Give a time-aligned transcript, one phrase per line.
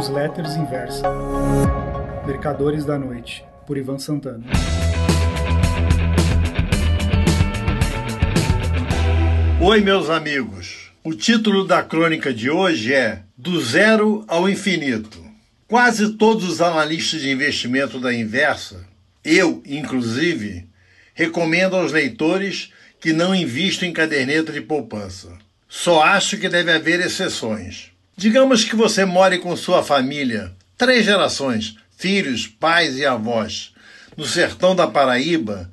[0.00, 1.06] Newsletters Inversa.
[2.26, 4.46] Mercadores da Noite, por Ivan Santana.
[9.60, 10.90] Oi, meus amigos.
[11.04, 15.22] O título da crônica de hoje é Do Zero ao Infinito.
[15.68, 18.86] Quase todos os analistas de investimento da Inversa,
[19.22, 20.66] eu inclusive,
[21.12, 25.28] recomendo aos leitores que não invistam em caderneta de poupança.
[25.68, 27.89] Só acho que deve haver exceções.
[28.20, 33.72] Digamos que você more com sua família, três gerações, filhos, pais e avós,
[34.14, 35.70] no sertão da Paraíba,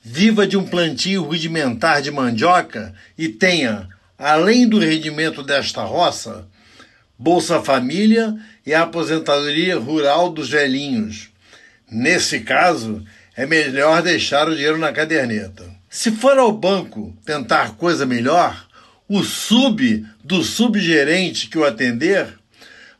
[0.00, 6.46] viva de um plantio rudimentar de mandioca e tenha, além do rendimento desta roça,
[7.18, 8.32] Bolsa Família
[8.64, 11.30] e a aposentadoria rural dos velhinhos.
[11.90, 13.04] Nesse caso,
[13.36, 15.68] é melhor deixar o dinheiro na caderneta.
[15.90, 18.67] Se for ao banco tentar coisa melhor,
[19.08, 22.38] o sub do subgerente que o atender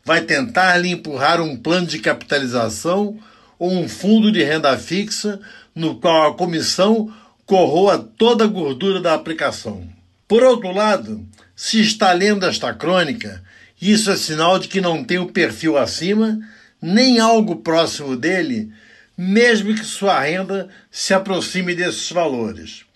[0.03, 3.19] vai tentar lhe empurrar um plano de capitalização
[3.59, 5.39] ou um fundo de renda fixa
[5.75, 7.13] no qual a comissão
[7.45, 9.87] corroa toda a gordura da aplicação.
[10.27, 13.43] Por outro lado, se está lendo esta crônica,
[13.81, 16.39] isso é sinal de que não tem o perfil acima,
[16.81, 18.73] nem algo próximo dele,
[19.17, 22.88] mesmo que sua renda se aproxime desses valores.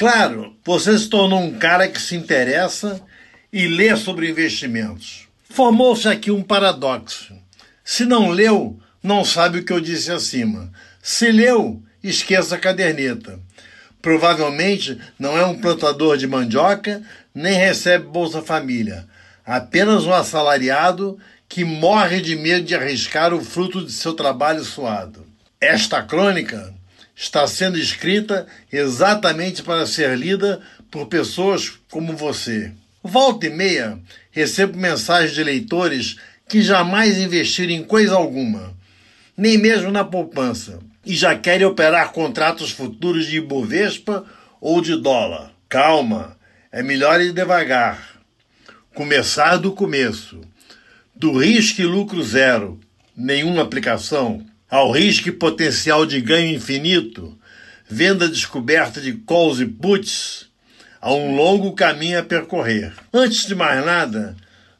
[0.00, 2.98] Claro, você se tornou um cara que se interessa
[3.52, 5.28] e lê sobre investimentos.
[5.50, 7.34] Formou-se aqui um paradoxo.
[7.84, 10.72] Se não leu, não sabe o que eu disse acima.
[11.02, 13.38] Se leu, esqueça a caderneta.
[14.00, 17.02] Provavelmente não é um plantador de mandioca,
[17.34, 19.06] nem recebe Bolsa Família.
[19.44, 25.26] Apenas um assalariado que morre de medo de arriscar o fruto de seu trabalho suado.
[25.60, 26.72] Esta crônica
[27.20, 30.58] está sendo escrita exatamente para ser lida
[30.90, 32.72] por pessoas como você.
[33.02, 33.98] Volta e meia,
[34.30, 36.16] recebo mensagens de leitores
[36.48, 38.74] que jamais investiram em coisa alguma,
[39.36, 44.24] nem mesmo na poupança, e já querem operar contratos futuros de Ibovespa
[44.58, 45.52] ou de dólar.
[45.68, 46.38] Calma,
[46.72, 48.18] é melhor ir devagar.
[48.94, 50.40] Começar do começo.
[51.14, 52.80] Do risco e lucro zero,
[53.14, 57.36] nenhuma aplicação ao risco e potencial de ganho infinito,
[57.88, 60.46] venda descoberta de calls e puts,
[61.00, 62.92] há um longo caminho a percorrer.
[63.12, 64.36] Antes de mais nada,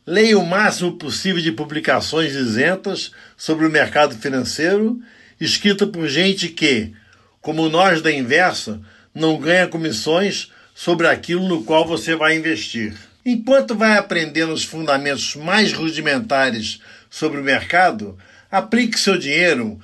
[0.06, 5.00] leia o máximo possível de publicações isentas sobre o mercado financeiro,
[5.40, 6.92] escrita por gente que,
[7.40, 8.80] como nós da inversa,
[9.12, 12.94] não ganha comissões sobre aquilo no qual você vai investir.
[13.26, 16.80] Enquanto vai aprendendo os fundamentos mais rudimentares
[17.10, 18.16] sobre o mercado,
[18.50, 19.78] Aplique seu dinheiro,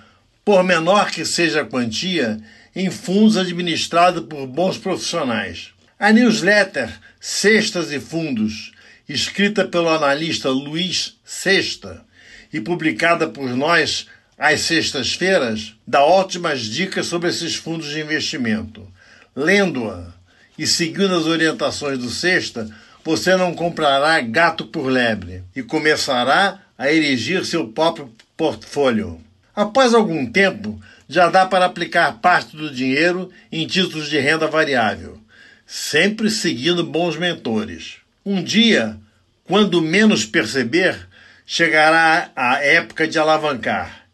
[0.45, 2.39] por menor que seja a quantia,
[2.75, 5.71] em fundos administrados por bons profissionais.
[5.99, 6.91] A newsletter
[7.21, 8.73] Cestas e Fundos,
[9.09, 12.05] escrita pelo analista Luiz Sexta
[12.53, 18.87] e publicada por nós às sextas-feiras, dá ótimas dicas sobre esses fundos de investimento.
[19.35, 20.13] Lendo-a
[20.59, 22.69] e seguindo as orientações do Sexta,
[23.05, 29.21] você não comprará gato por lebre e começará a erigir seu próprio portfólio.
[29.55, 35.19] Após algum tempo, já dá para aplicar parte do dinheiro em títulos de renda variável,
[35.67, 37.97] sempre seguindo bons mentores.
[38.25, 38.99] Um dia,
[39.45, 41.09] quando menos perceber,
[41.47, 44.07] chegará a época de alavancar.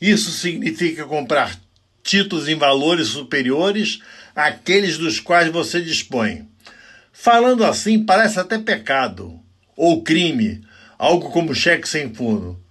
[0.00, 1.58] Isso significa comprar
[2.02, 4.00] títulos em valores superiores
[4.36, 6.46] àqueles dos quais você dispõe.
[7.12, 9.40] Falando assim, parece até pecado
[9.76, 10.62] ou crime,
[10.98, 12.62] algo como cheque sem fundo.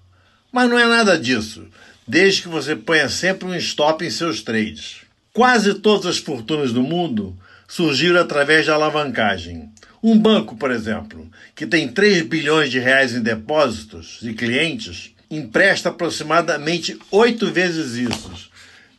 [0.53, 1.65] Mas não é nada disso,
[2.07, 4.97] desde que você ponha sempre um stop em seus trades.
[5.33, 7.35] Quase todas as fortunas do mundo
[7.67, 9.71] surgiram através de alavancagem.
[10.03, 15.89] Um banco, por exemplo, que tem 3 bilhões de reais em depósitos de clientes, empresta
[15.89, 18.31] aproximadamente oito vezes isso,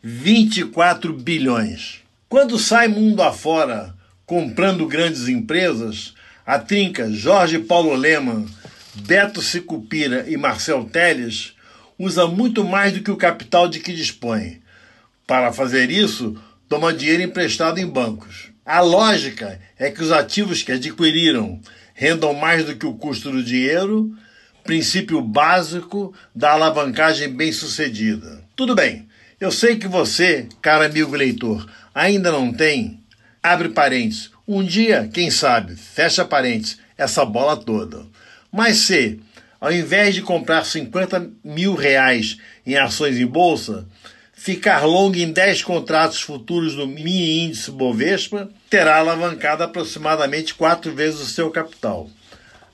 [0.03, 2.00] 24 bilhões.
[2.28, 3.94] Quando sai mundo afora
[4.26, 8.44] comprando grandes empresas, a trinca Jorge Paulo Leman
[8.94, 11.54] Beto Sicupira e Marcel Teles
[11.98, 14.63] usa muito mais do que o capital de que dispõe.
[15.27, 18.51] Para fazer isso, toma dinheiro emprestado em bancos.
[18.65, 21.60] A lógica é que os ativos que adquiriram
[21.92, 24.16] rendam mais do que o custo do dinheiro,
[24.63, 28.42] princípio básico da alavancagem bem-sucedida.
[28.57, 29.09] Tudo bem,
[29.41, 33.01] eu sei que você, caro amigo leitor, ainda não tem,
[33.42, 38.07] abre parênteses, um dia, quem sabe, fecha parênteses, essa bola toda.
[38.56, 39.18] Mas se,
[39.60, 43.84] ao invés de comprar 50 mil reais em ações em bolsa,
[44.33, 51.18] ficar longo em 10 contratos futuros do mini índice Bovespa, terá alavancado aproximadamente quatro vezes
[51.18, 52.09] o seu capital.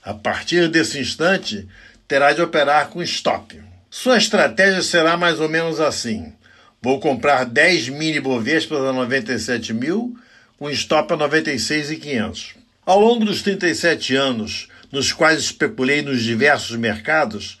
[0.03, 1.67] A partir desse instante,
[2.07, 3.59] terá de operar com stop.
[3.89, 6.31] Sua estratégia será mais ou menos assim:
[6.79, 10.15] vou comprar 10 mini Bovespas a 97 mil,
[10.59, 12.53] com stop a 96,500.
[12.85, 17.59] Ao longo dos 37 anos, nos quais especulei nos diversos mercados,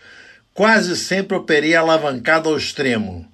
[0.53, 3.25] quase sempre operei alavancado ao extremo.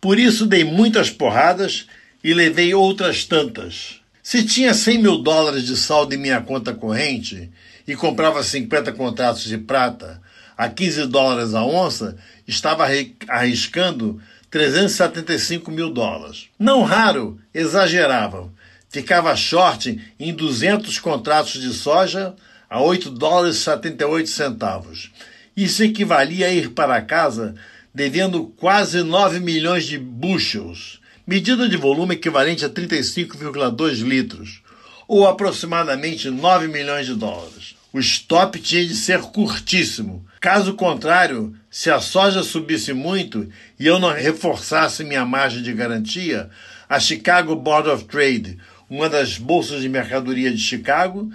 [0.00, 1.86] Por isso dei muitas porradas
[2.22, 4.00] e levei outras tantas.
[4.22, 7.50] Se tinha 100 mil dólares de saldo em minha conta corrente
[7.86, 10.20] e comprava 50 contratos de prata
[10.56, 12.84] a 15 dólares a onça, estava
[13.28, 14.20] arriscando
[14.50, 16.48] 375 mil dólares.
[16.58, 18.52] Não raro, exageravam.
[18.88, 22.34] Ficava short em 200 contratos de soja
[22.68, 25.10] a 8 dólares e 78 centavos.
[25.56, 27.54] Isso equivalia a ir para casa
[27.94, 34.62] devendo quase 9 milhões de bushels, medida de volume equivalente a 35,2 litros,
[35.08, 37.74] ou aproximadamente 9 milhões de dólares.
[37.92, 40.24] O stop tinha de ser curtíssimo.
[40.40, 43.48] Caso contrário, se a soja subisse muito
[43.80, 46.50] e eu não reforçasse minha margem de garantia,
[46.88, 48.58] a Chicago Board of Trade,
[48.88, 51.30] uma das bolsas de mercadoria de Chicago,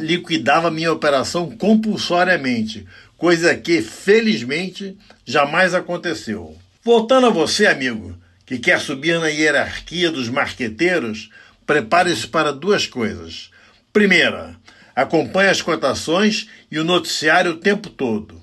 [0.00, 2.86] liquidava minha operação compulsoriamente,
[3.16, 6.56] coisa que, felizmente, jamais aconteceu.
[6.84, 8.16] Voltando a você, amigo,
[8.46, 11.30] que quer subir na hierarquia dos marqueteiros,
[11.66, 13.50] prepare-se para duas coisas.
[13.92, 14.56] Primeira,
[14.94, 18.40] acompanhe as cotações e o noticiário o tempo todo.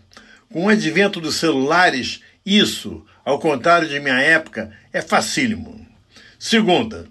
[0.52, 5.86] Com o advento dos celulares, isso, ao contrário de minha época, é facílimo.
[6.40, 7.06] Segunda,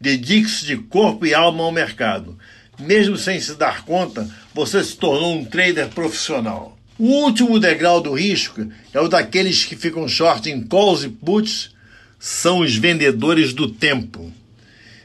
[0.00, 2.38] dedique-se de corpo e alma ao mercado
[2.80, 6.76] mesmo sem se dar conta, você se tornou um trader profissional.
[6.98, 11.70] O último degrau do risco é o daqueles que ficam short em calls e puts,
[12.18, 14.30] são os vendedores do tempo.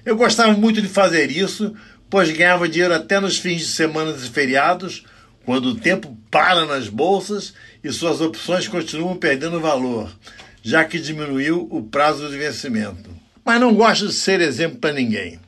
[0.05, 1.73] Eu gostava muito de fazer isso,
[2.09, 5.05] pois ganhava dinheiro até nos fins de semana e feriados,
[5.45, 7.53] quando o tempo para nas bolsas
[7.83, 10.13] e suas opções continuam perdendo valor,
[10.61, 13.24] já que diminuiu o prazo de vencimento.
[13.45, 15.39] Mas não gosto de ser exemplo para ninguém.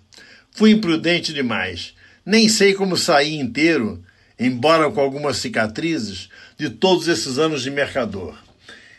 [0.51, 1.97] Fui imprudente demais
[2.27, 4.03] nem sei como saí inteiro,
[4.37, 6.27] embora com algumas cicatrizes,
[6.57, 8.35] de todos esses anos de mercador.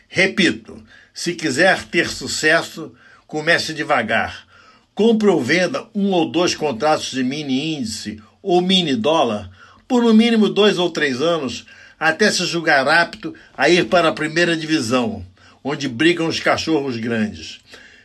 [0.07, 2.91] Repito, se quiser ter sucesso,
[3.27, 4.47] comece devagar.
[4.95, 9.51] Compre ou venda um ou dois contratos de mini índice ou mini dólar
[9.87, 11.67] por no mínimo dois ou três anos,
[11.99, 15.23] até se julgar apto a ir para a primeira divisão,
[15.63, 17.59] onde brigam os cachorros grandes.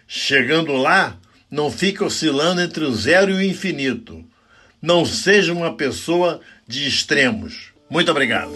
[0.06, 1.17] Chegando lá,
[1.51, 4.25] não fica oscilando entre o zero e o infinito.
[4.81, 7.73] Não seja uma pessoa de extremos.
[7.89, 8.53] Muito obrigado.